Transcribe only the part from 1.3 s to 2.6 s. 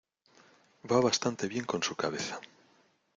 bien con su cabeza.